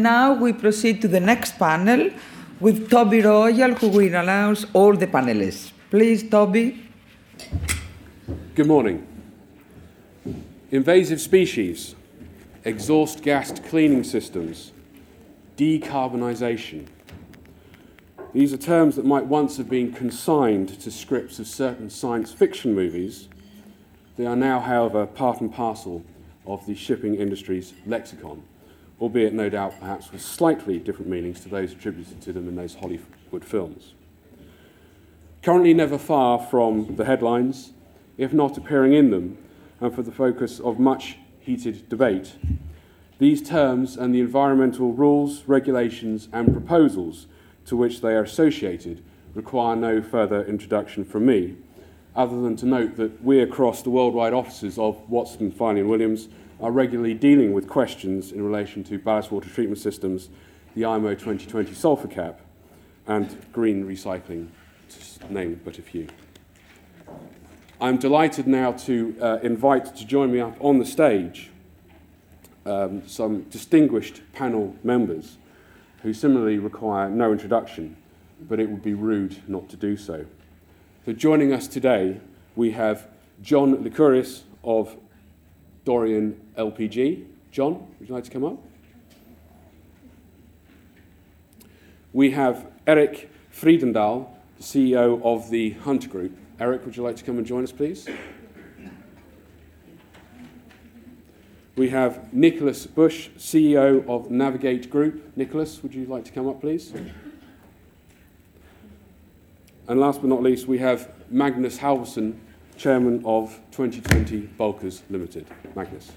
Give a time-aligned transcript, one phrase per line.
[0.00, 2.10] Now we proceed to the next panel
[2.60, 5.72] with Toby Royal, who will announce all the panelists.
[5.90, 6.88] Please, Toby.
[8.54, 9.04] Good morning.
[10.70, 11.96] Invasive species,
[12.64, 14.70] exhaust gas cleaning systems,
[15.56, 16.86] decarbonisation.
[18.32, 22.72] These are terms that might once have been consigned to scripts of certain science fiction
[22.72, 23.28] movies.
[24.16, 26.04] They are now, however, part and parcel
[26.46, 28.44] of the shipping industry's lexicon,
[29.00, 32.74] albeit no doubt perhaps with slightly different meanings to those attributed to them in those
[32.76, 33.94] Hollywood films.
[35.42, 37.72] Currently, never far from the headlines,
[38.16, 39.38] if not appearing in them,
[39.80, 42.34] and for the focus of much heated debate,
[43.18, 47.26] these terms and the environmental rules, regulations, and proposals
[47.66, 49.02] to which they are associated
[49.34, 51.56] require no further introduction from me,
[52.16, 56.28] other than to note that we across the worldwide offices of Watson, Farley and Williams
[56.60, 60.28] are regularly dealing with questions in relation to ballast water treatment systems,
[60.74, 62.40] the IMO 2020 sulfur cap,
[63.06, 64.48] and green recycling,
[64.88, 66.08] to name but a few.
[67.80, 71.50] I'm delighted now to uh, invite to join me up on the stage
[72.66, 75.38] um, some distinguished panel members
[76.02, 77.96] who similarly require no introduction,
[78.40, 80.26] but it would be rude not to do so.
[81.06, 82.20] So, joining us today,
[82.56, 83.08] we have
[83.42, 84.96] John Lycouris of
[85.88, 87.24] Dorian LPG.
[87.50, 88.58] John, would you like to come up?
[92.12, 94.28] We have Eric Frydendal,
[94.60, 96.36] CEO of the Hunter Group.
[96.60, 98.06] Eric, would you like to come and join us, please?
[101.74, 105.34] We have Nicholas Busch, CEO of Navig8 Group.
[105.38, 106.92] Nicholas, would you like to come up, please?
[109.88, 112.40] And last but not least, we have Magnus Halvorsen,
[112.78, 115.46] Chairman of 2020 Bulkers Limited.
[115.74, 116.12] Magnus.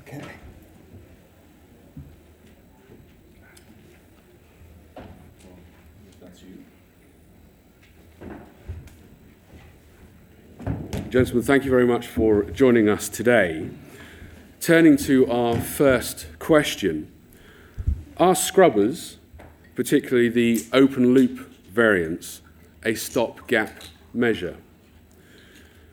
[0.00, 0.24] Okay.
[11.10, 13.70] Gentlemen, thank you very much for joining us today.
[14.64, 17.12] Turning to our first question
[18.16, 19.18] Are scrubbers,
[19.74, 22.40] particularly the open loop variants,
[22.82, 23.82] a stopgap
[24.14, 24.56] measure?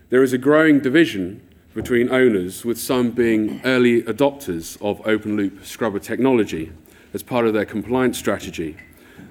[0.09, 5.65] There is a growing division between owners, with some being early adopters of open loop
[5.65, 6.71] scrubber technology
[7.13, 8.77] as part of their compliance strategy,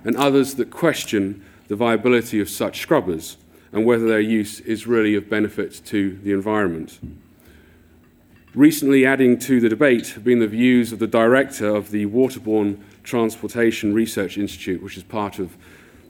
[0.05, 3.39] and others that question the viability of such scrubbers
[3.72, 6.99] and whether their use is really of benefit to the environment.
[8.55, 12.81] Recently, adding to the debate have been the views of the director of the Waterborne
[13.05, 15.56] Transportation Research Institute, which is part of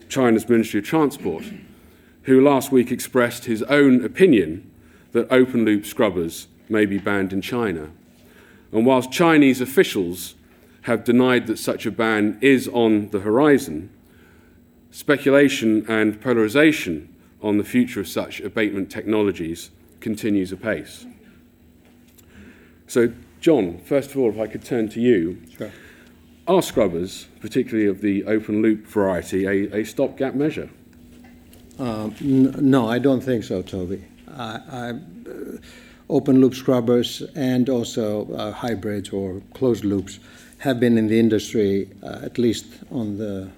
[0.08, 1.44] China's Ministry of Transport,
[2.22, 4.70] who last week expressed his own opinion
[5.12, 7.90] that open loop scrubbers may be banned in China.
[8.72, 10.34] And whilst Chinese officials
[10.82, 13.90] have denied that such a ban is on the horizon,
[14.90, 21.04] speculation and polarization on the future of such abatement technologies continues apace.
[22.90, 25.40] So, John, first of all, if I could turn to you.
[25.56, 25.70] Sure.
[26.48, 30.68] Are scrubbers, particularly of the open loop variety, a, a stopgap measure?
[31.78, 34.04] Um, n- no, I don't think so, Toby.
[34.36, 34.94] I, I, uh,
[36.08, 40.18] open loop scrubbers and also uh, hybrids or closed loops
[40.58, 43.48] have been in the industry, uh, at least on the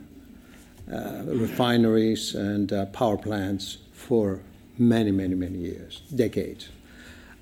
[0.92, 4.40] uh, refineries and uh, power plants for
[4.76, 6.68] many, many, many years, decades.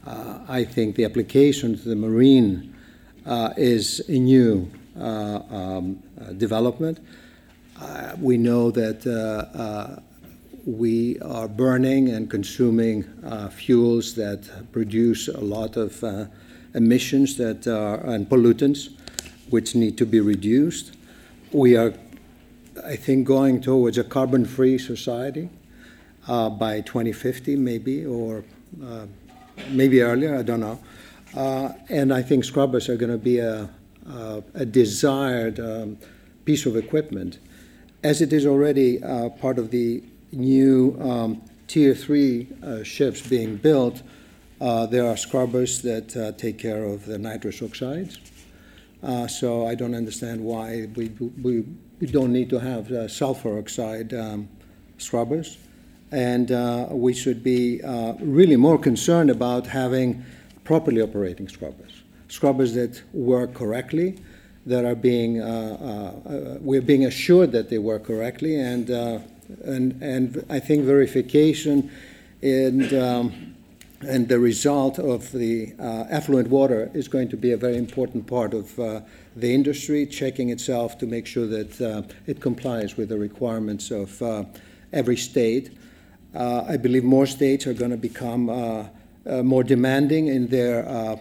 [0.06, 2.74] Uh, I think the application to the marine
[3.56, 6.02] is a new um,
[6.36, 6.98] development.
[8.18, 10.02] we know that
[10.66, 16.26] we are burning and consuming uh, fuels that produce a lot of uh,
[16.74, 18.90] emissions that are, and pollutants,
[19.48, 20.92] which need to be reduced.
[21.52, 21.94] We are
[22.84, 25.48] I think, going towards a carbon free society
[26.28, 28.44] uh, by 2050, maybe, or
[28.82, 29.06] uh,
[29.68, 30.80] maybe earlier, I don't know.
[31.36, 33.68] Uh, and I think scrubbers are going to be a,
[34.08, 35.98] a, a desired um,
[36.44, 37.38] piece of equipment,
[38.02, 40.02] as it is already uh, part of the
[40.32, 44.02] new um, Tier 3 uh, ships being built.
[44.60, 48.18] Uh, there are scrubbers that take care of the nitrous oxides.
[49.28, 51.08] so I don't understand why we,
[51.42, 51.64] we
[52.00, 54.48] we don't need to have uh, sulfur oxide um,
[54.96, 55.58] scrubbers.
[56.12, 60.24] And uh, we should be uh, really more concerned about having
[60.64, 64.18] properly operating scrubbers, scrubbers that work correctly
[64.66, 68.90] that are being, uh, uh, we're being assured that they work correctly, and,
[69.64, 71.90] and, and I think verification
[72.42, 73.54] and, um,
[74.02, 78.52] and the result of the effluent water is going to be a very important part
[78.52, 84.22] of the industry, checking itself to make sure that it complies with the requirements of
[84.92, 85.70] every state.
[86.34, 88.84] Uh, I believe more states are going to become uh,
[89.26, 91.18] uh, more demanding in their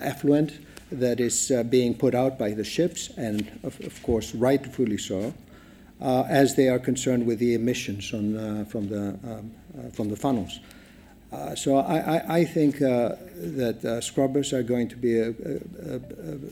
[0.00, 0.58] effluent
[0.92, 5.34] that is being put out by the ships, and of, of course, rightfully so,
[6.00, 9.52] as they are concerned with the emissions on, from, the, um,
[9.92, 10.60] from the funnels.
[11.32, 15.28] Uh, so I, I, I think uh, that uh, scrubbers are going to be a,
[15.28, 16.00] a,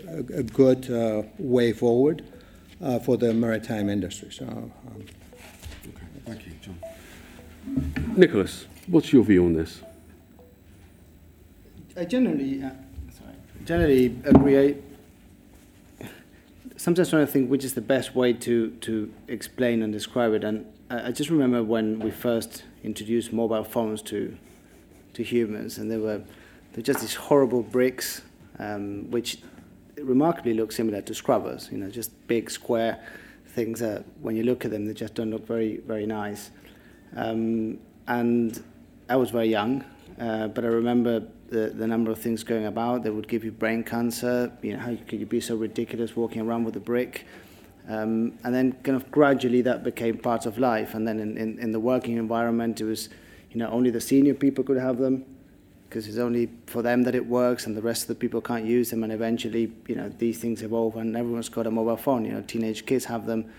[0.08, 0.88] a, a good
[1.38, 2.24] way forward
[3.04, 4.30] for the maritime industry.
[4.30, 4.72] So, um,
[8.18, 9.80] Nicholas, what's your view on this?
[11.96, 12.70] I generally, uh,
[13.12, 14.76] sorry, generally agree.
[16.76, 20.42] Sometimes trying to think which is the best way to, to explain and describe it.
[20.42, 24.36] And I, I just remember when we first introduced mobile phones to
[25.14, 26.20] to humans, and they were
[26.72, 28.22] they're just these horrible bricks,
[28.58, 29.38] um, which
[29.96, 31.68] remarkably look similar to scrubbers.
[31.70, 32.98] You know, just big square
[33.46, 36.50] things that when you look at them, they just don't look very very nice.
[37.16, 37.78] Um,
[38.08, 38.60] and
[39.08, 39.84] I was very young,
[40.18, 43.52] uh, but I remember the, the number of things going about that would give you
[43.52, 44.50] brain cancer.
[44.62, 47.26] You know, how could you be so ridiculous walking around with a brick?
[47.88, 50.94] Um, and then kind of gradually that became part of life.
[50.94, 53.08] And then in, in, in the working environment, it was,
[53.50, 55.24] you know, only the senior people could have them
[55.88, 58.66] because it's only for them that it works and the rest of the people can't
[58.66, 59.04] use them.
[59.04, 62.24] And eventually, you know, these things evolve and everyone's got a mobile phone.
[62.24, 63.50] You know, teenage kids have them.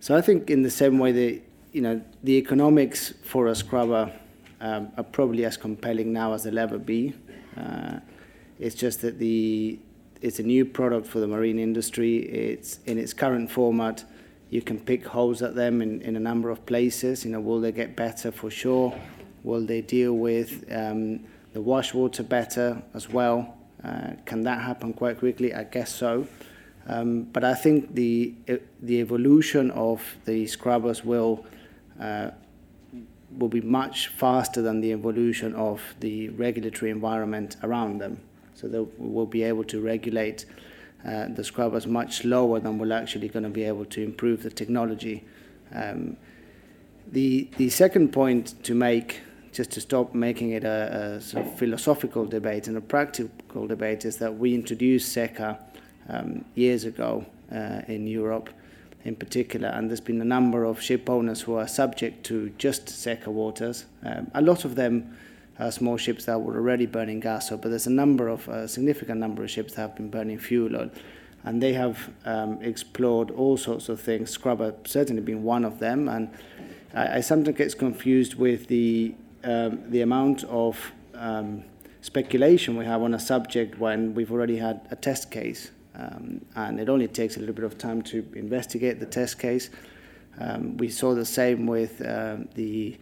[0.00, 1.42] So I think in the same way that
[1.74, 4.12] you know, the economics for a scrubber
[4.60, 7.12] um, are probably as compelling now as they'll ever be.
[7.56, 7.98] Uh,
[8.60, 9.78] it's just that the
[10.22, 12.18] it's a new product for the marine industry.
[12.18, 14.04] It's in its current format.
[14.50, 17.24] You can pick holes at them in, in a number of places.
[17.24, 18.96] You know, will they get better for sure?
[19.42, 23.58] Will they deal with um, the wash water better as well?
[23.82, 25.52] Uh, can that happen quite quickly?
[25.52, 26.28] I guess so.
[26.86, 28.34] Um, but I think the
[28.80, 31.44] the evolution of the scrubbers will
[32.00, 32.30] uh,
[33.38, 38.20] will be much faster than the evolution of the regulatory environment around them.
[38.54, 40.46] So will be able to regulate
[41.04, 44.50] uh, the scrubbers much slower than we're actually going to be able to improve the
[44.50, 45.24] technology.
[45.72, 46.16] Um,
[47.10, 49.20] the, the second point to make,
[49.52, 54.04] just to stop making it a, a sort of philosophical debate and a practical debate,
[54.04, 55.58] is that we introduced SECA
[56.08, 58.48] um, years ago uh, in Europe
[59.04, 62.86] in particular, and there's been a number of ship owners who are subject to just
[62.86, 63.84] SECA waters.
[64.02, 65.16] Um, a lot of them
[65.58, 68.66] are small ships that were already burning gas oil, but there's a number of a
[68.66, 70.90] significant number of ships that have been burning fuel oil,
[71.44, 74.30] and they have um, explored all sorts of things.
[74.30, 76.30] Scrubber certainly being one of them, and
[76.94, 79.14] I, I sometimes get confused with the
[79.44, 81.64] um, the amount of um,
[82.00, 86.80] speculation we have on a subject when we've already had a test case um, and
[86.80, 89.70] it only takes a little bit of time to investigate the test case.
[90.38, 92.98] Um, we saw the same with uh, the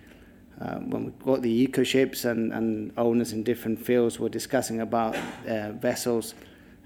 [0.61, 4.81] uh, when we got the eco ships and, and owners in different fields were discussing
[4.81, 5.17] about
[5.49, 6.35] uh, vessels,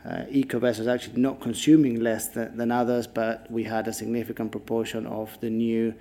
[0.08, 4.50] uh, eco vessels actually not consuming less than, than, others, but we had a significant
[4.50, 5.92] proportion of the new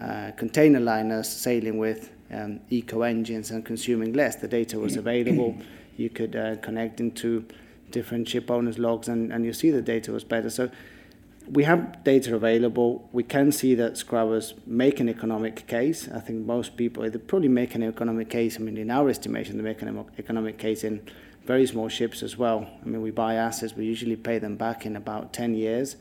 [0.00, 4.36] uh, container liners sailing with um, eco engines and consuming less.
[4.36, 5.56] The data was available.
[5.98, 7.44] You could uh, connect into
[7.92, 10.50] different ship owners' logs, and, and you see the data was better.
[10.50, 10.70] So
[11.50, 13.08] we have data available.
[13.12, 16.08] We can see that scrubbers make an economic case.
[16.08, 18.56] I think most people they probably make an economic case.
[18.56, 21.02] I mean, in our estimation, they make an economic case in
[21.44, 22.68] very small ships as well.
[22.82, 23.74] I mean, we buy assets.
[23.74, 25.96] We usually pay them back in about 10 years.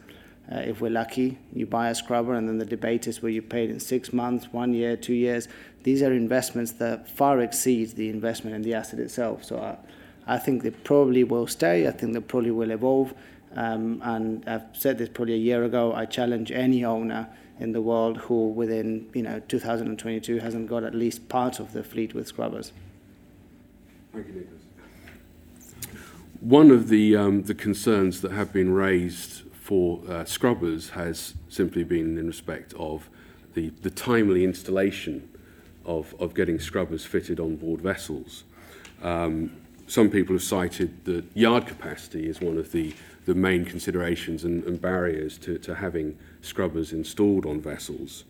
[0.51, 3.41] Uh, if we're lucky, you buy a scrubber, and then the debate is where you
[3.41, 5.47] paid in six months, one year, two years.
[5.83, 9.43] These are investments that far exceed the investment in the asset itself.
[9.43, 9.57] So.
[9.57, 9.75] Uh,
[10.27, 11.87] I think they probably will stay.
[11.87, 13.13] I think they probably will evolve.
[13.55, 15.93] Um, and I've said this probably a year ago.
[15.93, 17.27] I challenge any owner
[17.59, 21.83] in the world who, within you know 2022, hasn't got at least part of the
[21.83, 22.71] fleet with scrubbers.
[24.13, 24.61] Thank you, Nicholas.
[26.39, 31.83] One of the um, the concerns that have been raised for uh, scrubbers has simply
[31.83, 33.09] been in respect of
[33.53, 35.29] the, the timely installation
[35.85, 38.43] of, of getting scrubbers fitted on board vessels.
[39.01, 39.60] Um,
[39.91, 42.93] some people have cited that yard capacity is one of the,
[43.25, 48.23] the main considerations and, and barriers to, to having scrubbers installed on vessels.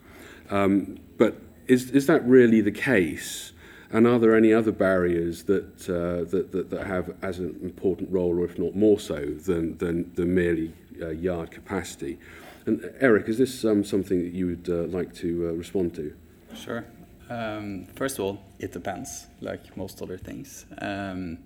[0.50, 3.52] Um, but is, is that really the case?
[3.92, 8.12] And are there any other barriers that, uh, that, that, that have as an important
[8.12, 12.18] role, or if not more so, than, than, than merely uh, yard capacity?
[12.66, 16.12] And Eric, is this um, something that you would uh, like to uh, respond to?
[16.56, 16.86] Sure.
[17.32, 20.66] Um, first of all, it depends, like most other things.
[20.80, 21.38] Um,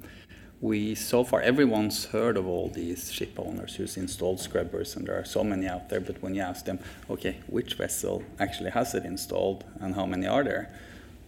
[0.62, 5.20] we so far everyone's heard of all these ship owners who's installed scrubbers and there
[5.20, 8.96] are so many out there but when you ask them okay which vessel actually has
[8.96, 10.72] it installed and how many are there?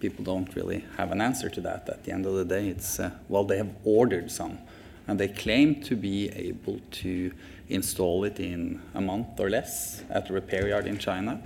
[0.00, 1.88] people don't really have an answer to that.
[1.88, 4.58] At the end of the day it's uh, well they have ordered some
[5.06, 7.32] and they claim to be able to
[7.68, 11.42] install it in a month or less at a repair yard in china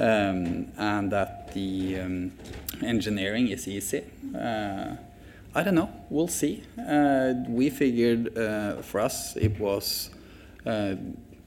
[0.00, 2.32] um, and that the um,
[2.82, 4.02] engineering is easy
[4.34, 4.96] uh,
[5.56, 5.90] I don't know.
[6.10, 6.64] We'll see.
[6.76, 10.10] Uh, we figured uh, for us it was,
[10.66, 10.96] uh,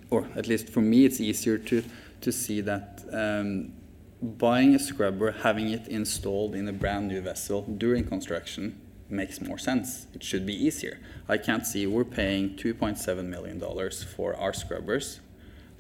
[0.10, 1.84] or at least for me, it's easier to
[2.22, 3.74] to see that um,
[4.22, 9.58] buying a scrubber, having it installed in a brand new vessel during construction makes more
[9.58, 10.08] sense.
[10.13, 11.00] It should be easier.
[11.27, 15.20] I can't see we're paying 2.7 million dollars for our scrubbers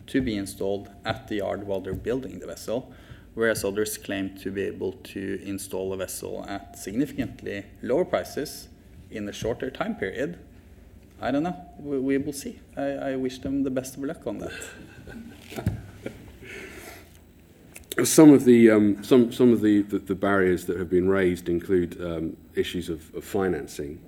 [0.07, 2.93] to be installed at the yard while they're building the vessel
[3.37, 8.67] whereas others claim to be able to install a vessel at significantly lower prices
[9.11, 10.39] in a shorter time period.
[11.21, 11.55] I don't know.
[11.77, 12.59] We, we will see.
[12.75, 14.51] I, I, wish them the best of luck on that.
[18.07, 21.47] some of the um, some some of the, the, the, barriers that have been raised
[21.47, 24.01] include um, issues of, of financing.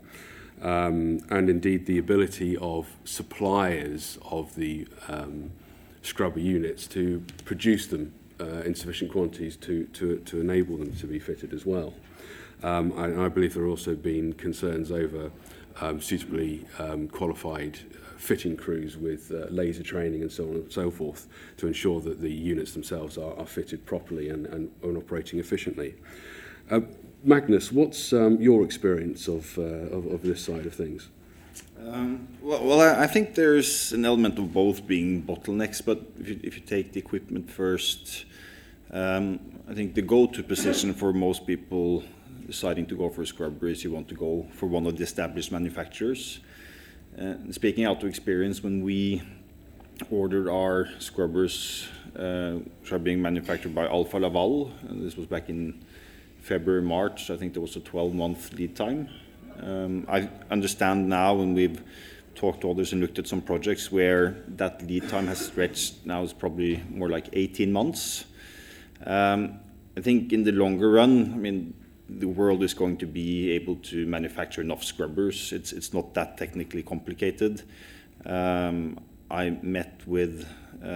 [0.64, 5.52] Um, and indeed the ability of suppliers of the um,
[6.02, 11.08] scrubber units to produce them uh, in sufficient quantities to, to, to enable them to
[11.08, 11.94] be fitted as well.
[12.64, 15.32] Um, I, I believe there have also been concerns over
[15.82, 20.72] um, suitably um, qualified uh, fitting crews with uh, laser training and so on and
[20.72, 21.28] so forth
[21.58, 25.96] to ensure that the units themselves are, are fitted properly and, and, and operating efficiently.
[26.70, 26.82] Uh,
[27.24, 31.10] Magnus, what's um, your experience of, uh, of, of this side of things?
[31.88, 36.28] Um, well, well I, I, think there's an element of both being bottlenecks, but if
[36.28, 38.26] you, if you take the equipment first,
[38.92, 42.04] um, I think the go-to position for most people
[42.46, 45.04] deciding to go for a scrubber is you want to go for one of the
[45.04, 46.40] established manufacturers.
[47.18, 49.22] Uh, speaking out of experience, when we
[50.10, 55.86] ordered our scrubbers, uh, which are being manufactured by Alfa Laval, this was back in
[56.42, 59.10] February, March, I think there was a 12-month lead time.
[59.62, 61.82] Um, I understand now when we've
[62.36, 66.24] talked to others and looked at some projects where that lead time has stretched now
[66.24, 68.26] is probably more like 18 months.
[69.06, 69.60] Um,
[69.98, 71.74] I think in the longer run, I mean,
[72.08, 75.52] the world is going to be able to manufacture enough scrubbers.
[75.52, 77.64] It's, it's not that technically complicated.
[78.26, 79.00] Um,
[79.30, 80.48] I met with
[80.82, 80.88] uh,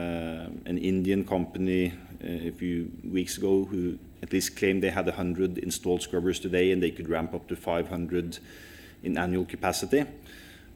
[0.66, 1.94] an Indian company
[2.24, 6.72] uh, a few weeks ago who at least claim they had 100 installed scrubbers today
[6.72, 8.40] and they could ramp up to 500
[9.04, 10.06] in annual capacity.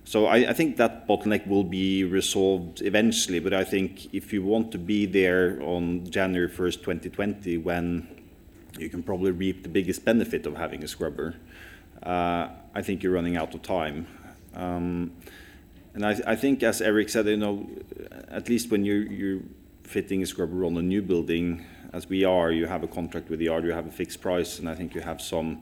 [0.04, 4.72] So I, think that bottleneck will be resolved eventually, but I think if you want
[4.72, 8.08] to be there on January 1st, 2020, when
[8.78, 11.36] you can probably reap the biggest benefit of having a scrubber,
[12.04, 14.08] uh, I think you're running out of time.
[14.56, 15.12] Um,
[15.94, 17.68] and I, think, as Eric said, you know,
[18.30, 19.42] at least when you're
[19.84, 23.40] fitting a scrubber on a new building, as we are, you have a contract with
[23.40, 25.62] the yard, you have a fixed price, and I think you have some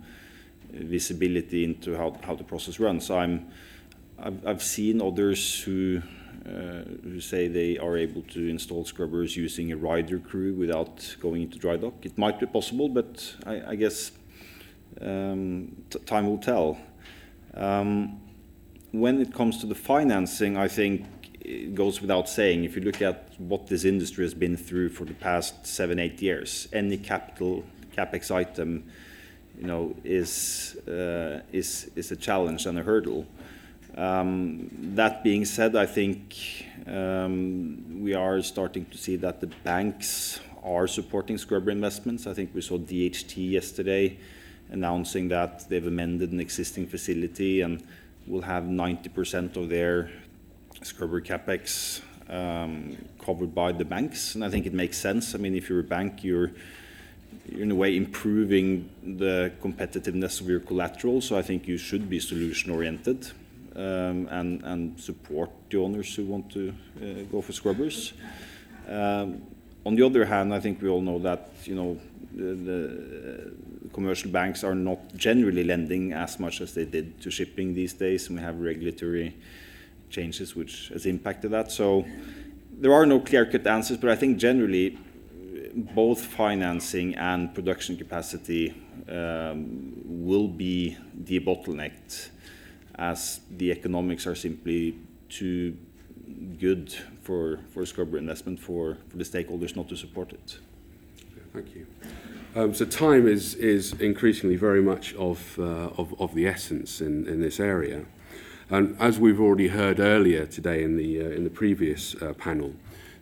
[0.71, 3.09] visibility into how, the process runs.
[3.11, 6.01] I've, seen others who
[6.45, 11.41] uh, who say they are able to install scrubbers using a rider crew without going
[11.41, 12.05] into dry dock.
[12.05, 14.11] It might be possible, but I, I guess
[15.01, 16.77] um, time will tell.
[17.55, 18.21] Um,
[18.91, 21.05] when it comes to the financing, I think
[21.45, 22.63] it goes without saying.
[22.63, 26.21] If you look at what this industry has been through for the past seven, eight
[26.21, 27.63] years, any capital
[27.95, 28.83] capex item,
[29.59, 33.25] you know, is uh, is is a challenge and a hurdle.
[33.95, 36.35] Um, that being said, I think
[36.85, 42.27] um, we are starting to see that the banks are supporting scrubber investments.
[42.27, 44.17] I think we saw DHT yesterday
[44.69, 47.83] announcing that they've amended an existing facility and
[48.27, 50.09] will have 90% of their
[50.85, 54.35] scrubber CapEx um, covered by the banks.
[54.35, 55.33] And I think it makes sense.
[55.33, 56.51] I mean, if you're a bank, you're
[57.49, 62.19] in a way improving the competitiveness of your collateral, so I think you should be
[62.19, 63.31] solution-oriented
[63.75, 64.27] um,
[64.63, 68.13] and, support the owners who want to uh, go for scrubbers.
[68.87, 69.41] Um,
[69.85, 71.99] on the other hand, I think we all know that you know
[72.33, 73.51] the,
[73.93, 78.27] commercial banks are not generally lending as much as they did to shipping these days,
[78.27, 79.35] and we have regulatory
[80.09, 81.71] changes which has impacted that.
[81.71, 82.05] So
[82.71, 84.97] there are no clear-cut answers, but I think generally
[85.73, 88.73] both financing and production capacity
[89.09, 92.29] um, will be debottlenecked
[92.95, 94.95] as the economics are simply
[95.29, 95.75] too
[96.59, 100.59] good for, for scrubber investment for, for the stakeholders not to support it.
[101.53, 101.87] Thank you.
[102.55, 107.27] Um, so time is, is increasingly very much of, uh, of, of the essence in,
[107.27, 108.05] in this area.
[108.69, 112.73] And as we've already heard earlier today in the, uh, in the previous uh, panel,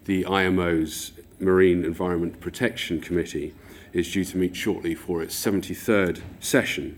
[0.05, 3.53] the IMO's Marine Environment Protection Committee
[3.91, 6.97] is due to meet shortly for its 73rd session,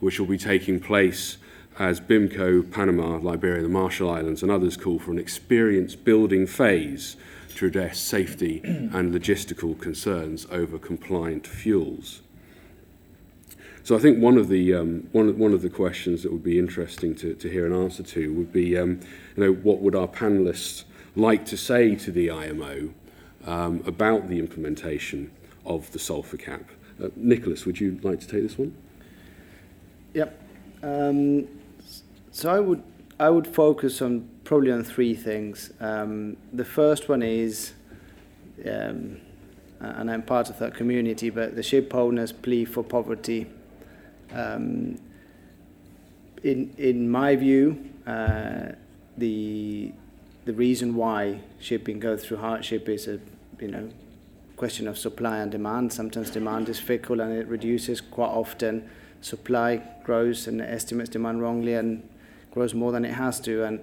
[0.00, 1.38] which will be taking place
[1.78, 7.16] as BIMCO, Panama, Liberia, the Marshall Islands, and others call for an experience building phase
[7.56, 12.20] to address safety and logistical concerns over compliant fuels.
[13.88, 16.42] So I think one of the um, one of, one of the questions that would
[16.42, 19.00] be interesting to, to hear an answer to would be, um,
[19.34, 20.84] you know, what would our panelists
[21.16, 22.90] like to say to the IMO
[23.46, 25.30] um, about the implementation
[25.64, 26.64] of the sulfur cap?
[27.02, 28.76] Uh, Nicholas, would you like to take this one?
[30.12, 30.38] Yep.
[30.82, 31.48] Um,
[32.30, 32.82] so I would
[33.18, 35.72] I would focus on probably on three things.
[35.80, 37.72] Um, the first one is,
[38.66, 39.16] um,
[39.80, 43.46] and I'm part of that community, but the ship owners' plea for poverty
[44.32, 44.98] um,
[46.42, 48.72] in in my view, uh,
[49.16, 49.92] the
[50.44, 53.20] the reason why shipping goes through hardship is a
[53.60, 53.88] you know
[54.56, 55.92] question of supply and demand.
[55.92, 58.88] Sometimes demand is fickle and it reduces quite often.
[59.20, 62.08] Supply grows and estimates demand wrongly and
[62.50, 63.64] grows more than it has to.
[63.64, 63.80] And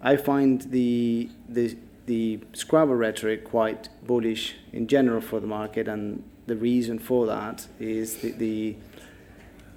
[0.00, 1.76] I find the the
[2.06, 7.66] the scrubber rhetoric quite bullish in general for the market, and the reason for that
[7.78, 8.76] is the, the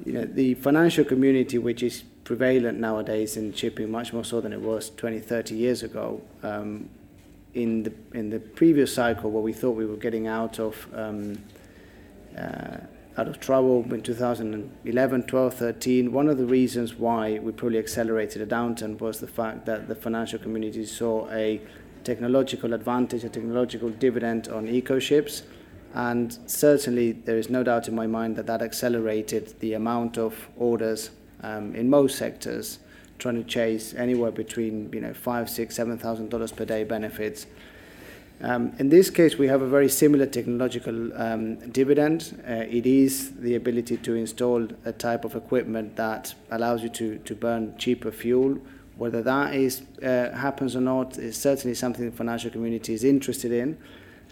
[0.06, 4.54] you know, the financial community, which is prevalent nowadays in shipping, much more so than
[4.54, 6.90] it was 20, 30 years ago, um,
[7.54, 11.38] in the in the previous cycle, where we thought we were getting out of um,
[12.38, 12.78] uh,
[13.18, 18.42] out of trouble in 2011, 12, 13, one of the reasons why we probably accelerated
[18.42, 21.60] a downturn was the fact that the financial community saw a
[22.06, 25.44] technological advantage, a technological dividend on eco ships
[25.94, 30.48] and certainly, there is no doubt in my mind that that accelerated the amount of
[30.56, 31.10] orders
[31.42, 32.80] um, in most sectors,
[33.20, 37.46] trying to chase anywhere between you know five, six, seven thousand dollars per day benefits.
[38.44, 42.42] Um, in this case, we have a very similar technological um, dividend.
[42.48, 47.20] Uh, it is the ability to install a type of equipment that allows you to,
[47.20, 48.58] to burn cheaper fuel.
[48.98, 53.52] Whether that is uh, happens or not is certainly something the financial community is interested
[53.52, 53.78] in.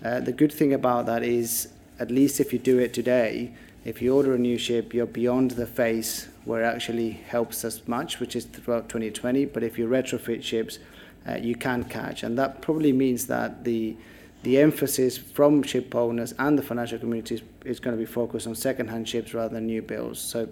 [0.04, 3.52] Uh, the good thing about that is, at least if you do it today,
[3.86, 7.82] if you order a new ship, you're beyond the phase where it actually helps us
[7.88, 9.46] much, which is throughout 2020.
[9.46, 10.80] But if you retrofit ships,
[11.28, 13.96] uh, you can catch, and that probably means that the
[14.42, 18.48] the emphasis from ship owners and the financial community is, is going to be focused
[18.48, 20.20] on second-hand ships rather than new builds.
[20.20, 20.48] So,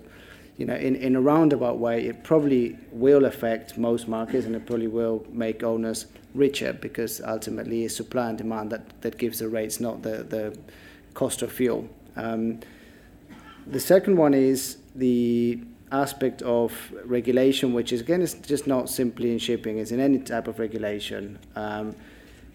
[0.58, 4.66] you know, in, in a roundabout way, it probably will affect most markets, and it
[4.66, 9.48] probably will make owners richer because ultimately it's supply and demand that, that gives the
[9.48, 10.58] rates, not the, the
[11.14, 11.88] cost of fuel.
[12.16, 12.60] Um,
[13.68, 15.60] the second one is the
[15.92, 16.74] aspect of
[17.06, 20.60] regulation, which is again, it's just not simply in shipping, it's in any type of
[20.60, 21.40] regulation.
[21.56, 21.96] Um,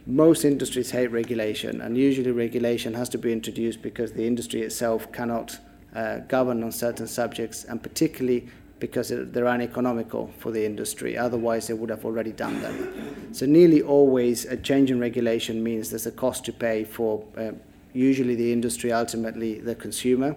[0.06, 5.12] most industries hate regulation, and usually regulation has to be introduced because the industry itself
[5.12, 5.58] cannot
[5.94, 8.48] uh, govern on certain subjects, and particularly
[8.83, 11.16] because they're uneconomical for the industry.
[11.16, 13.33] Otherwise, they would have already done them.
[13.33, 17.52] So, nearly always, a change in regulation means there's a cost to pay for uh,
[17.92, 20.35] usually the industry, ultimately the consumer.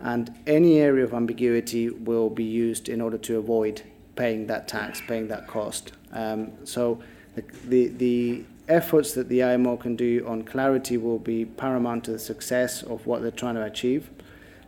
[0.00, 3.82] And any area of ambiguity will be used in order to avoid
[4.16, 5.92] paying that tax, paying that cost.
[6.12, 7.00] Um, so,
[7.36, 12.10] the, the, the efforts that the IMO can do on clarity will be paramount to
[12.10, 14.10] the success of what they're trying to achieve.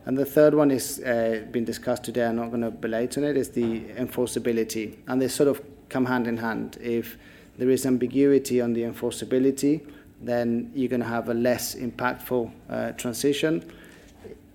[0.05, 2.25] And the third one is uh, been discussed today.
[2.25, 3.37] I'm not going to belate on it.
[3.37, 6.77] Is the enforceability, and they sort of come hand in hand.
[6.81, 7.17] If
[7.57, 9.81] there is ambiguity on the enforceability,
[10.19, 13.63] then you're going to have a less impactful uh, transition.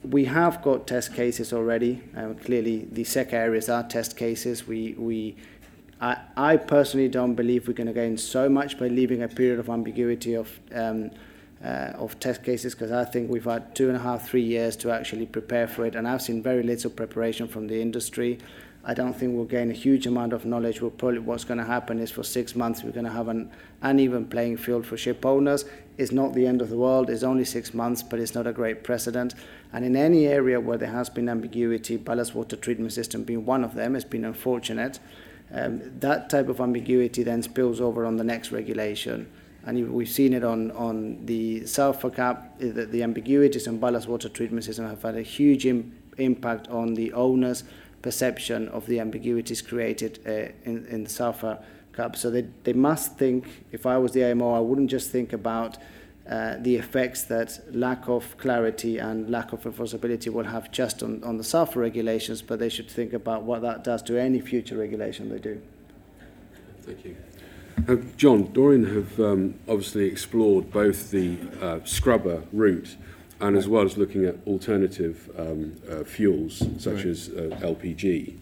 [0.02, 2.02] We have got test cases already.
[2.16, 4.66] Uh, clearly, the SECA areas are test cases.
[4.66, 5.36] We we.
[5.98, 9.58] I, I personally don't believe we're going to gain so much by leaving a period
[9.58, 11.10] of ambiguity of um,
[11.66, 14.76] uh, of test cases because I think we've had two and a half, three years
[14.76, 18.38] to actually prepare for it, and I've seen very little preparation from the industry.
[18.84, 20.80] I don't think we'll gain a huge amount of knowledge.
[20.80, 23.50] We'll probably what's going to happen is for six months we're going to have an
[23.82, 25.64] uneven playing field for ship owners.
[25.98, 27.10] It's not the end of the world.
[27.10, 29.34] It's only six months, but it's not a great precedent.
[29.72, 33.64] And in any area where there has been ambiguity, ballast water treatment system being one
[33.64, 35.00] of them, has been unfortunate.
[35.52, 39.26] Um, that type of ambiguity then spills over on the next regulation
[39.66, 44.28] and we've seen it on, on the sulfur cap, the, the ambiguities and ballast water
[44.28, 47.64] treatment system have had a huge Im- impact on the owner's
[48.00, 51.58] perception of the ambiguities created uh, in, in the sulfur
[51.92, 52.14] cap.
[52.14, 55.78] So they, they must think, if I was the IMO, I wouldn't just think about
[56.28, 61.24] uh, the effects that lack of clarity and lack of enforceability will have just on,
[61.24, 64.76] on the sulfur regulations, but they should think about what that does to any future
[64.76, 65.60] regulation they do.
[66.82, 67.16] Thank you.
[67.88, 72.96] Uh, John, Dorian have um, obviously explored both the uh, scrubber route
[73.40, 77.06] and as well as looking at alternative um, uh, fuels such right.
[77.06, 78.36] as uh, LPG.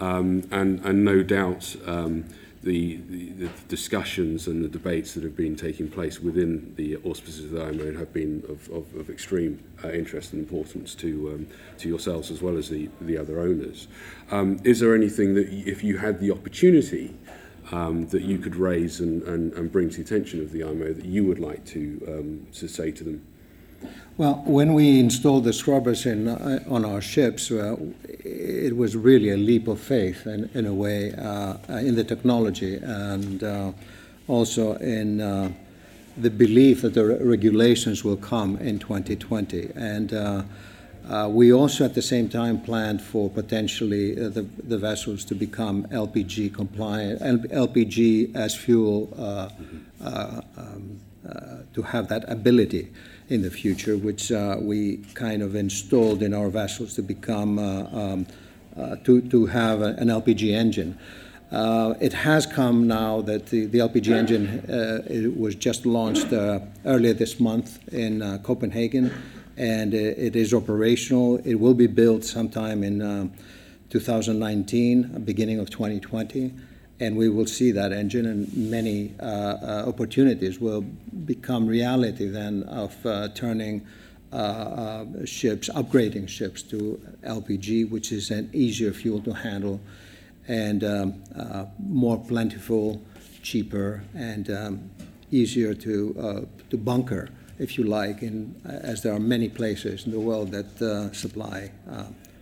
[0.00, 2.24] Um, and, and no doubt um,
[2.62, 7.44] the, the, the discussions and the debates that have been taking place within the auspices
[7.46, 11.46] of the IMO have been of, of, of extreme uh, interest and importance to, um,
[11.78, 13.88] to yourselves as well as the, the other owners.
[14.30, 17.14] Um, is there anything that, if you had the opportunity,
[17.70, 20.92] um, that you could raise and, and, and bring to the attention of the IMO
[20.92, 23.26] that you would like to, um, to say to them?
[24.16, 27.76] Well, when we installed the scrubbers in, uh, on our ships, uh,
[28.24, 32.76] it was really a leap of faith in, in a way uh, in the technology
[32.76, 33.72] and uh,
[34.28, 35.50] also in uh,
[36.16, 39.70] the belief that the regulations will come in 2020.
[39.74, 40.42] And uh,
[41.28, 46.54] we also at the same time planned for potentially the, the vessels to become LPG
[46.54, 49.08] compliant, LPG as fuel,
[50.00, 51.00] um,
[51.74, 52.90] to have that ability
[53.28, 57.84] in the future, which uh, we kind of installed in our vessels to become uh,
[57.92, 58.26] um,
[58.76, 60.98] uh, to, to have an LPG engine.
[61.50, 67.12] Uh, it has come now that the, LPG engine uh, was just launched uh, earlier
[67.12, 69.12] this month in Copenhagen,
[69.56, 71.36] and it is operational.
[71.44, 73.32] It will be built sometime in
[73.90, 76.52] 2019, beginning of 2020
[77.02, 80.82] and we will see that engine and many uh, uh, opportunities will
[81.26, 83.84] become reality then of uh, turning
[85.24, 89.80] ships, upgrading ships to LPG, which is an easier fuel to handle
[90.46, 91.22] and um,
[91.78, 93.02] more plentiful,
[93.42, 94.90] cheaper, and um,
[95.30, 100.20] easier to, to bunker, if you like, in, as there are many places in the
[100.20, 101.70] world that supply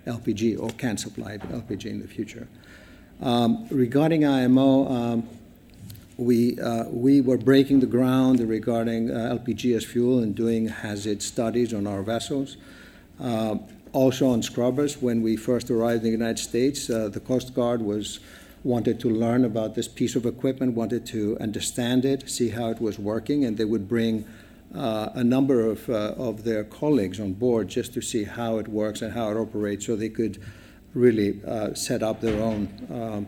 [0.07, 2.49] LPG or can supply LPG in the future.
[3.20, 5.29] Um, regarding IMO, um,
[6.16, 11.23] we, uh, we were breaking the ground regarding uh, LPG as fuel and doing hazard
[11.23, 12.57] studies on our vessels.
[13.18, 13.57] Uh,
[13.92, 17.83] also on scrubbers, when we first arrived in the United States, uh, the Coast Guard
[17.83, 18.20] was
[18.62, 22.81] wanted to learn about this piece of equipment, wanted to understand it, see how it
[22.81, 24.25] was working, and they would bring
[24.75, 28.69] uh, a number of, uh, of their colleagues on board just to see how it
[28.69, 30.41] works and how it operates so they could
[30.95, 33.27] really uh, set up their own um,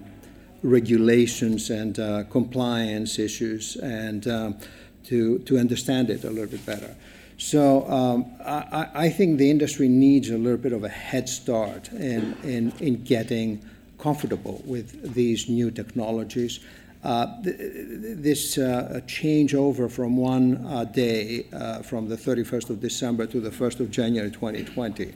[0.63, 4.57] regulations and uh, compliance issues and um,
[5.05, 6.95] to, to understand it a little bit better.
[7.39, 11.91] So um, I, I, think the industry needs a little bit of a head start
[11.91, 13.65] in, in, in getting
[13.99, 16.61] comfortable with these new technologies.
[17.03, 21.43] Uh, th- this uh, changeover from one uh, day,
[21.83, 25.13] from the 31st of December to the 1st of January 2020,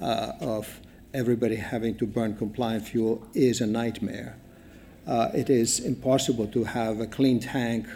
[0.00, 0.80] uh, of
[1.12, 4.36] everybody having to burn compliant fuel is a nightmare.
[5.06, 7.86] It is impossible to have a clean tank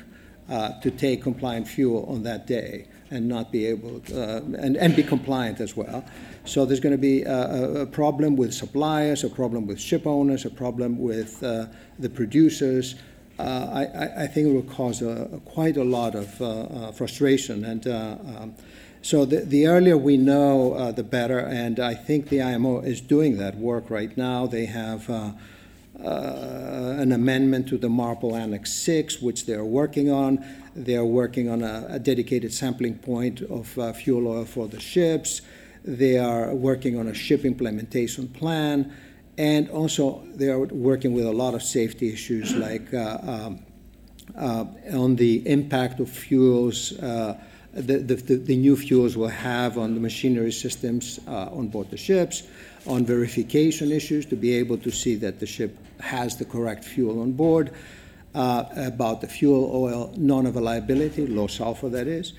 [0.48, 5.03] to take compliant fuel on that day and not be able to, and, and be
[5.03, 6.05] compliant as well.
[6.44, 10.44] So there's going to be a, a, problem with suppliers, a problem with ship owners,
[10.44, 11.66] a problem with uh,
[11.98, 12.96] the producers.
[13.38, 15.01] Uh, I, I, think it will cause
[15.44, 18.55] quite a lot of uh, frustration and um,
[19.03, 23.01] so the, the earlier we know, uh, the better, and I think the IMO is
[23.01, 24.46] doing that work right now.
[24.46, 25.33] They have uh,
[26.03, 30.44] uh, an amendment to the MARPOL Annex 6, which they're working on.
[30.74, 35.42] They're working on a, a dedicated sampling point of uh, fuel oil for the ships.
[35.85, 38.92] They are working on a ship implementation plan.
[39.38, 43.64] And also, they are working with a lot of safety issues like uh, um,
[44.37, 46.92] uh, on the impact of fuels
[47.72, 51.96] the, the, the, new fuels will have on the machinery systems uh, on board the
[51.96, 52.44] ships,
[52.87, 57.20] on verification issues to be able to see that the ship has the correct fuel
[57.20, 57.72] on board,
[58.35, 62.33] uh, about the fuel oil non availability, low sulfur that is.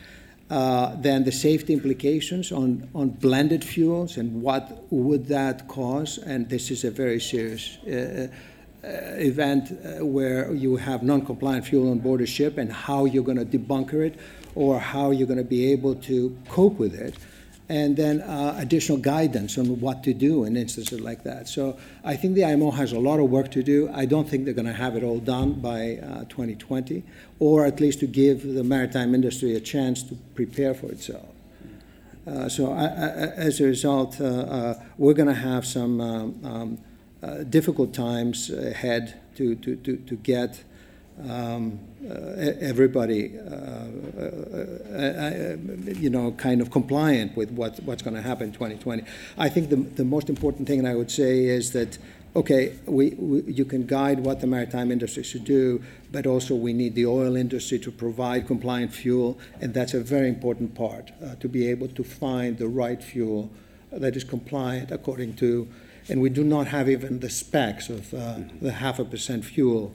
[0.50, 6.18] Uh, then the safety implications on, on blended fuels and what would that cause.
[6.18, 8.28] And this is a very serious uh,
[8.82, 13.06] uh, event uh, where you have non compliant fuel on board a ship and how
[13.06, 14.18] you're going to debunker it
[14.56, 17.14] or how you're going to be able to cope with it.
[17.70, 21.48] And then uh, additional guidance on what to do in instances like that.
[21.48, 23.90] So I think the IMO has a lot of work to do.
[23.94, 27.04] I don't think they're going to have it all done by uh, 2020,
[27.40, 31.28] or at least to give the maritime industry a chance to prepare for itself.
[32.28, 32.88] Uh, so I, I,
[33.38, 36.78] as a result, uh, uh, we're going to have some um, um,
[37.22, 40.64] uh, difficult times ahead to, to, to, to get
[41.28, 41.80] um,
[42.62, 43.38] everybody,
[46.00, 49.04] you know, kind of compliant with what, what's going to happen in 2020.
[49.38, 51.98] I think the, the most important thing I would say is that,
[52.36, 56.74] okay, we, we, you can guide what the maritime industry should do, but also we
[56.74, 61.36] need the oil industry to provide compliant fuel, and that's a very important part, uh,
[61.36, 63.50] to be able to find the right fuel
[63.92, 65.68] that is compliant according to,
[66.10, 69.94] and we do not have even the specs of uh, the half a percent fuel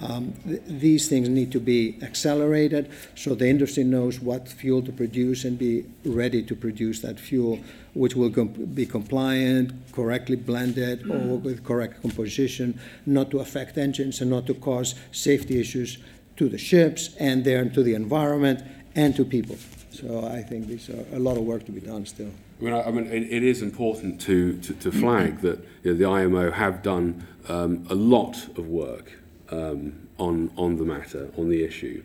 [0.00, 4.92] um, th- these things need to be accelerated so the industry knows what fuel to
[4.92, 7.58] produce and be ready to produce that fuel,
[7.94, 14.20] which will com- be compliant, correctly blended, or with correct composition, not to affect engines
[14.20, 15.98] and not to cause safety issues
[16.36, 18.62] to the ships and then to the environment
[18.94, 19.56] and to people.
[19.90, 22.30] So I think there's a, a lot of work to be done still.
[22.60, 25.92] I mean, I, I mean it, it is important to, to, to flag that you
[25.92, 29.12] know, the IMO have done um, a lot of work
[29.50, 32.02] um, on, on the matter, on the issue.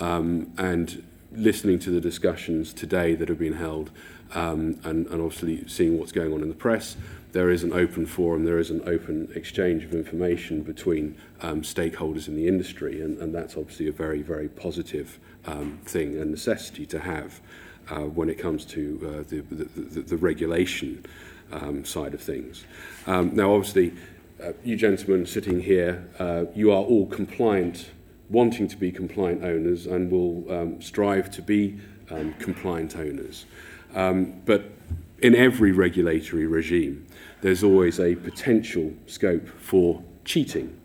[0.00, 3.90] Um, and listening to the discussions today that have been held,
[4.34, 6.96] um, and, and obviously seeing what's going on in the press,
[7.32, 12.28] there is an open forum, there is an open exchange of information between um, stakeholders
[12.28, 16.84] in the industry, and, and that's obviously a very, very positive um, thing and necessity
[16.86, 17.40] to have
[17.90, 21.04] uh, when it comes to uh, the, the, the, the regulation
[21.52, 22.64] um, side of things.
[23.06, 23.92] Um, now, obviously,
[24.42, 27.90] uh, you gentlemen sitting here, uh, you are all compliant,
[28.28, 31.78] wanting to be compliant owners, and will um, strive to be
[32.10, 33.46] um, compliant owners.
[33.94, 34.64] Um, but
[35.20, 37.06] in every regulatory regime,
[37.40, 40.78] there's always a potential scope for cheating.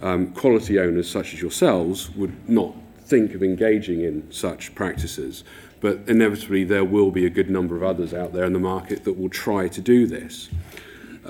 [0.00, 5.44] Um, quality owners such as yourselves would not think of engaging in such practices,
[5.80, 9.04] but inevitably there will be a good number of others out there in the market
[9.04, 10.48] that will try to do this.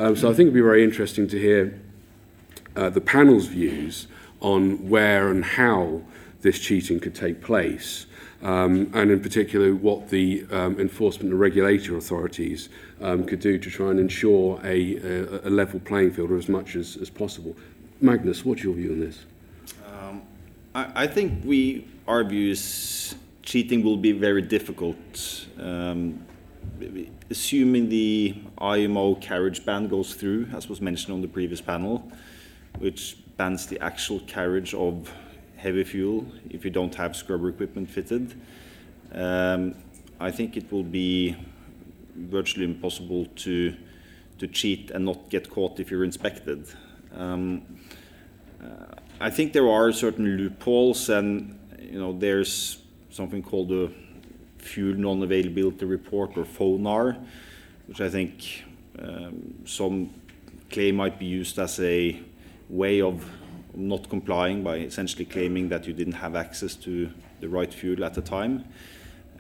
[0.00, 1.78] Um, so I think it'd be very interesting to hear
[2.74, 4.06] uh, the panel's views
[4.40, 6.00] on where and how
[6.40, 8.06] this cheating could take place,
[8.42, 12.70] um, and in particular what the um, enforcement and regulatory authorities
[13.02, 16.48] um, could do to try and ensure a, a, a level playing field or as
[16.48, 17.54] much as, as possible.
[18.00, 19.26] Magnus, what's your view on this?
[19.86, 20.22] Um,
[20.74, 25.46] I, I think we, our is cheating will be very difficult.
[26.80, 32.10] Um, assuming the IMO carriage ban goes through, as was mentioned on the previous panel,
[32.78, 35.12] which bans the actual carriage of
[35.56, 38.34] heavy fuel if you don't have scrubber equipment fitted,
[39.12, 39.74] um,
[40.18, 41.36] I think it will be
[42.14, 43.74] virtually impossible to
[44.38, 46.66] to cheat and not get caught if you're inspected.
[47.14, 47.62] Um,
[48.62, 52.78] uh, I think there are certain loopholes, and you know there's
[53.10, 53.92] something called the
[54.60, 57.16] fuel non-availability report or FONAR,
[57.86, 58.64] which I think
[58.98, 60.10] um, some
[60.70, 62.20] claim might be used as a
[62.68, 63.28] way of
[63.74, 68.14] not complying by essentially claiming that you didn't have access to the right fuel at
[68.14, 68.64] the time.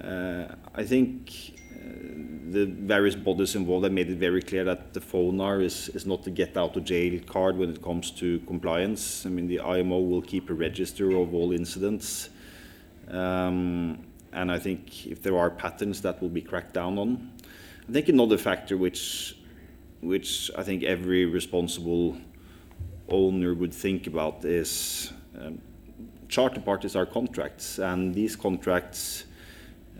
[0.02, 5.00] Uh, I think uh, the various bodies involved have made it very clear that the
[5.00, 9.26] FONAR is, is not the get out of jail card when it comes to compliance.
[9.26, 12.30] I mean, the IMO will keep a register of all incidents.
[13.08, 13.98] Um,
[14.32, 17.32] and I think if there are patterns that will be cracked down on.
[17.88, 19.36] I think another factor which,
[20.00, 22.16] which I think every responsible
[23.08, 25.60] owner would think about is um,
[26.28, 29.24] charter parties are contracts, and these contracts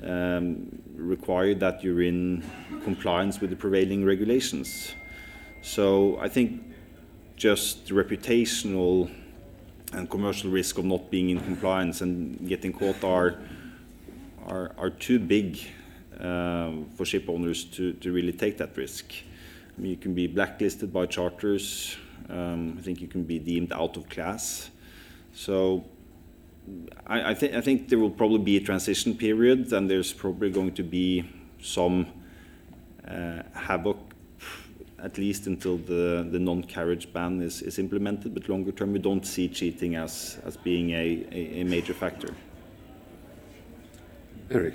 [0.02, 2.42] um, require that you're in
[2.84, 4.94] compliance with the prevailing regulations.
[5.62, 6.62] So I think
[7.36, 9.10] just the reputational
[9.92, 13.40] and commercial risk of not being in compliance and getting caught are
[14.46, 15.58] are, too big
[16.18, 19.12] um, for ship owners to, really take that risk.
[19.76, 21.96] I mean, you can be blacklisted by charters.
[22.28, 24.70] Um, I think you can be deemed out of class.
[25.32, 25.84] So
[27.06, 30.50] I, I, th- I think there will probably be a transition period, and there's probably
[30.50, 31.24] going to be
[31.62, 32.06] some
[33.08, 33.98] uh, havoc,
[35.02, 38.34] at least until the, non-carriage ban is, implemented.
[38.34, 40.90] But longer term, we don't see cheating as, being
[41.32, 42.34] a major factor.
[44.50, 44.74] Eric.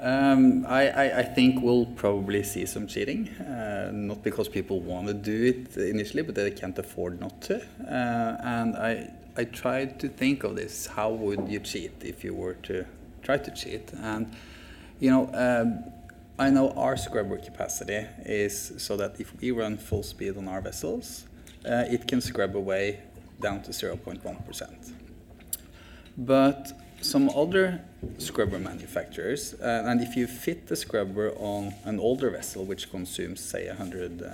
[0.00, 5.06] Um, I, I, I, think we'll probably see some cheating, uh, not because people want
[5.06, 7.56] to do it initially, but they can't afford not to.
[7.56, 12.34] Uh, and I, I tried to think of this: how would you cheat if you
[12.34, 12.84] were to
[13.22, 13.92] try to cheat?
[13.94, 14.34] And
[14.98, 15.84] you know, um,
[16.38, 20.60] I know our scrubber capacity is so that if we run full speed on our
[20.60, 21.26] vessels,
[21.64, 23.00] uh, it can scrub away
[23.40, 24.92] down to 0.1%.
[26.16, 26.72] But
[27.04, 27.80] some other
[28.18, 33.40] scrubber manufacturers, uh, and if you fit the scrubber on an older vessel which consumes,
[33.40, 34.26] say, 100 uh,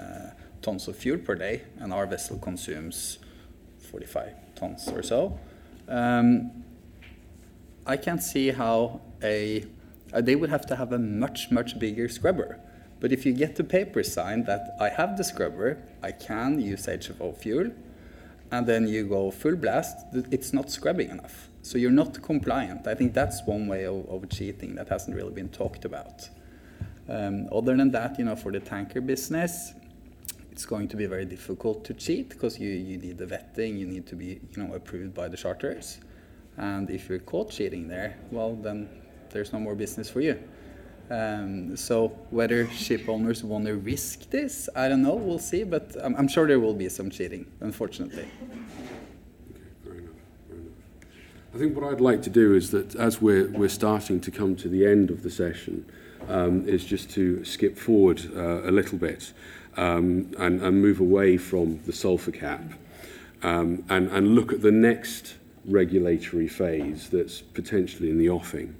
[0.62, 3.18] tons of fuel per day, and our vessel consumes
[3.90, 5.38] 45 tons or so,
[5.88, 6.64] um,
[7.86, 9.64] I can't see how a
[10.12, 12.58] uh, they would have to have a much much bigger scrubber.
[13.00, 16.86] But if you get the paper signed that I have the scrubber, I can use
[16.86, 17.70] HFO fuel,
[18.50, 19.96] and then you go full blast,
[20.30, 21.49] it's not scrubbing enough.
[21.62, 22.86] So you're not compliant.
[22.86, 26.28] I think that's one way of, of cheating that hasn't really been talked about.
[27.08, 29.74] Um, other than that, you know, for the tanker business,
[30.52, 33.86] it's going to be very difficult to cheat because you, you need the vetting, you
[33.86, 35.98] need to be, you know, approved by the charters.
[36.56, 38.88] And if you're caught cheating there, well, then
[39.30, 40.38] there's no more business for you.
[41.10, 45.14] Um, so whether ship owners want to risk this, I don't know.
[45.14, 48.28] We'll see, but I'm, I'm sure there will be some cheating, unfortunately.
[51.52, 54.54] I think what I'd like to do is that as we're, we're starting to come
[54.56, 55.84] to the end of the session,
[56.28, 59.32] um, is just to skip forward uh, a little bit
[59.76, 62.62] um, and, and move away from the sulfur cap
[63.42, 65.34] um, and, and look at the next
[65.64, 68.76] regulatory phase that's potentially in the offing.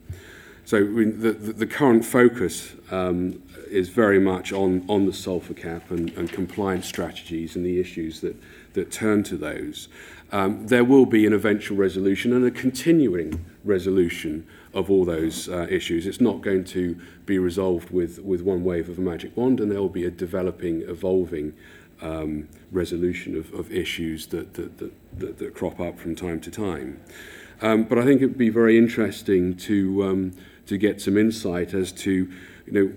[0.65, 6.11] So the, the, current focus um, is very much on, on the sulfur cap and,
[6.11, 8.37] and compliance strategies and the issues that,
[8.75, 9.89] that turn to those.
[10.33, 15.67] Um, there will be an eventual resolution and a continuing resolution of all those uh,
[15.69, 16.07] issues.
[16.07, 19.71] It's not going to be resolved with, with one wave of a magic wand, and
[19.71, 21.55] there will be a developing, evolving
[22.01, 27.01] um, resolution of, of issues that, that, that, that, crop up from time to time.
[27.61, 30.33] Um, but I think it would be very interesting to um,
[30.67, 32.31] to get some insight as to
[32.67, 32.93] you know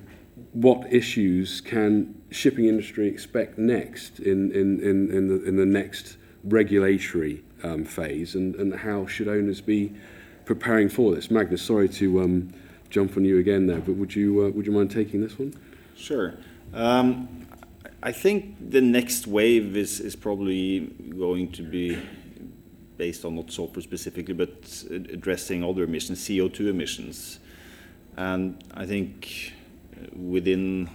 [0.54, 6.18] what issues can shipping industry expect next in, in, in, in, the, in the next
[6.44, 9.94] regulatory um, phase and, and how should owners be
[10.46, 11.32] preparing for this?
[11.32, 12.54] Magnus, sorry to um,
[12.90, 15.54] jump on you again there, but would you, uh, would you mind taking this one?
[15.96, 16.36] Sure.
[16.74, 17.48] Um,
[18.04, 20.82] I think the next wave is, is probably
[21.18, 21.98] going to be
[22.98, 27.40] based on not sulfur specifically, but addressing other emissions, CO2 emissions.
[28.18, 29.54] And I think
[30.16, 30.90] within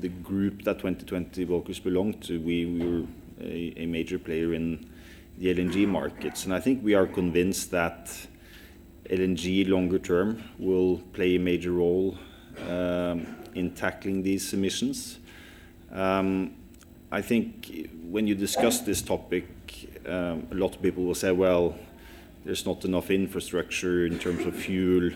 [0.00, 3.06] the group that 2020 Bulkers belonged to, we, we were
[3.40, 4.88] a, a, major player in
[5.38, 6.44] the LNG markets.
[6.44, 8.10] And I think we are convinced that
[9.10, 12.16] LNG longer term will play a major role
[12.68, 15.18] um, in tackling these emissions.
[15.92, 16.54] Um,
[17.10, 19.46] I think when you discuss this topic,
[20.06, 21.76] um, a lot of people will say, well,
[22.44, 25.10] there's not enough infrastructure in terms of fuel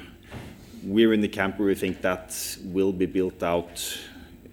[0.85, 3.99] we're in the camp where we think that will be built out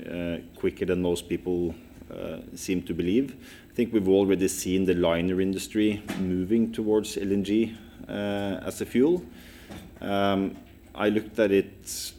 [0.09, 1.75] uh, quicker than most people
[2.11, 3.35] uh, seem to believe.
[3.69, 7.75] I think we've already seen the liner industry moving towards LNG
[8.07, 9.25] uh, as a fuel.
[9.99, 10.57] Um,
[10.95, 12.13] I looked at it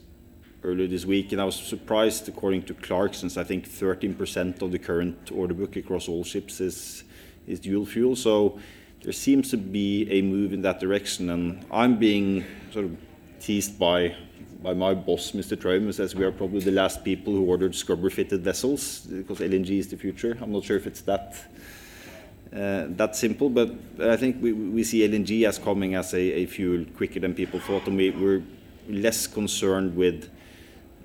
[0.63, 4.79] earlier this week and I was surprised, according to Clarksons, I think 13% of the
[4.79, 7.03] current order book across all ships is,
[7.47, 8.15] is dual fuel.
[8.15, 8.59] So
[9.03, 12.97] there seems to be a move in that direction, and I'm being sort of
[13.43, 14.15] teased by
[14.63, 15.57] by my boss, Mr.
[15.57, 19.71] Troim, who says we are probably the last people who ordered scrubber-fitted vessels because LNG
[19.71, 20.37] is the future.
[20.41, 21.35] I'm not sure if it's that
[22.53, 26.45] uh, that simple, but I think we, we see LNG as coming as a, a
[26.45, 28.43] fuel quicker than people thought, and we, we're
[28.87, 30.29] less concerned with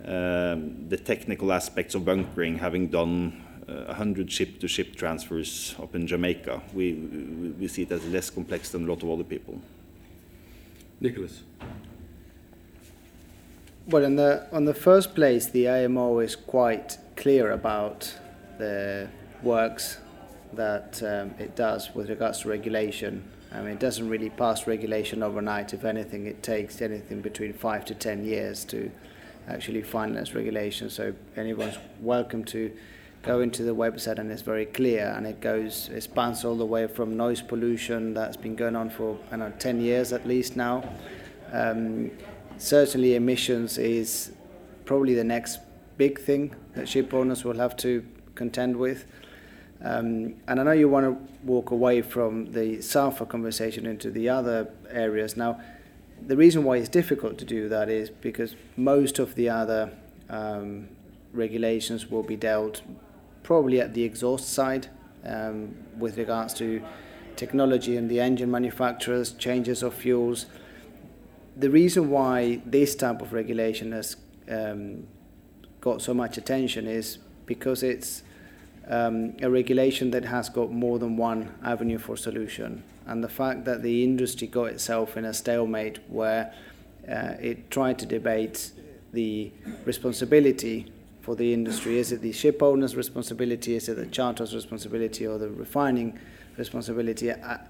[0.04, 6.62] um, the technical aspects of bunkering, having done uh, 100 ship-to-ship transfers up in Jamaica.
[6.74, 9.60] We, we, we see it as less complex than a lot of other people.
[11.00, 11.42] Nicholas.
[13.88, 18.14] Well, in the on the first place, the IMO is quite clear about
[18.58, 19.08] the
[19.42, 19.96] works
[20.52, 23.24] that um, it does with regards to regulation.
[23.50, 25.72] I mean, it doesn't really pass regulation overnight.
[25.72, 28.90] If anything, it takes anything between five to ten years to
[29.48, 30.90] actually finalize regulation.
[30.90, 32.70] So anyone's welcome to
[33.22, 35.14] go into the website, and it's very clear.
[35.16, 38.90] And it goes, it spans all the way from noise pollution that's been going on
[38.90, 40.84] for I don't know ten years at least now.
[41.54, 42.10] Um,
[42.58, 44.32] certainly emissions is
[44.84, 45.60] probably the next
[45.96, 49.06] big thing that ship owners will have to contend with.
[49.82, 54.28] Um, and I know you want to walk away from the sulfur conversation into the
[54.28, 55.36] other areas.
[55.36, 55.60] Now,
[56.26, 59.92] the reason why it's difficult to do that is because most of the other
[60.28, 60.88] um,
[61.32, 62.82] regulations will be dealt
[63.44, 64.88] probably at the exhaust side
[65.24, 66.82] um, with regards to
[67.36, 70.46] technology and the engine manufacturers, changes of fuels
[71.58, 74.16] the reason why this type of regulation has
[74.48, 75.06] um,
[75.80, 78.22] got so much attention is because it's
[78.88, 82.82] um, a regulation that has got more than one avenue for solution.
[83.06, 86.52] And the fact that the industry got itself in a stalemate where
[87.10, 88.70] uh, it tried to debate
[89.12, 89.50] the
[89.84, 91.98] responsibility for the industry.
[91.98, 93.74] Is it the ship owner's responsibility?
[93.74, 96.18] Is it the charter's responsibility or the refining
[96.56, 97.32] responsibility?
[97.32, 97.60] I,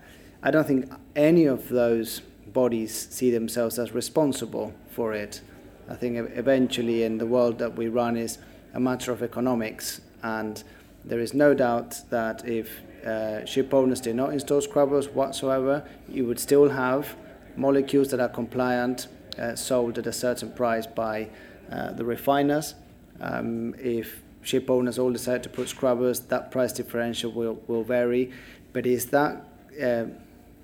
[0.42, 2.22] I don't think any of those
[2.52, 5.40] bodies see themselves as responsible for it.
[5.88, 8.38] I think eventually in the world that we run is
[8.74, 10.62] a matter of economics and
[11.04, 16.26] there is no doubt that if uh, ship owners did not install scrubbers whatsoever, you
[16.26, 17.16] would still have
[17.56, 21.28] molecules that are compliant uh, sold at a certain price by
[21.70, 22.74] uh, the refiners.
[23.20, 28.32] Um, if ship owners all decide to put scrubbers, that price differential will, will vary.
[28.72, 29.44] But is that
[29.82, 30.04] uh,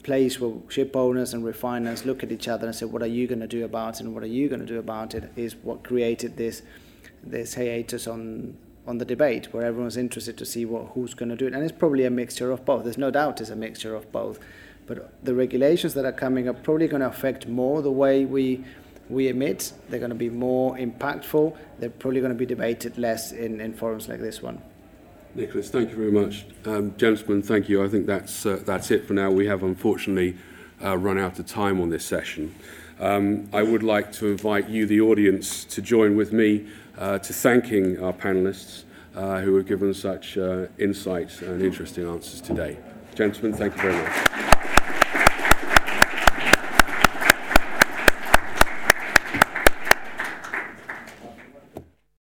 [0.05, 3.27] place where ship owners and refiners look at each other and say, "What are you
[3.27, 5.57] going to do about it?" and "What are you going to do about it?" is
[5.57, 6.63] what created this
[7.23, 11.37] this hiatus on on the debate, where everyone's interested to see what who's going to
[11.37, 12.85] do it, and it's probably a mixture of both.
[12.85, 14.39] There's no doubt it's a mixture of both,
[14.87, 18.65] but the regulations that are coming are probably going to affect more the way we
[19.09, 19.73] we emit.
[19.89, 21.57] They're going to be more impactful.
[21.79, 24.63] They're probably going to be debated less in, in forums like this one.
[25.35, 26.47] Nicholas, thank you very much.
[26.65, 27.85] Um, gentlemen, thank you.
[27.85, 29.31] I think that's, uh, that's it for now.
[29.31, 30.37] We have unfortunately
[30.83, 32.55] uh, run out of time on this session.
[33.01, 37.33] Um, I would like to invite you, the audience, to join with me uh, to
[37.33, 38.85] thanking our panelists
[39.17, 42.79] uh, who have given such uh, insights and interesting answers today.
[43.17, 44.54] Gentlemen, thank you very much.